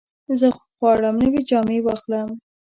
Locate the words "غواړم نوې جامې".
0.79-1.79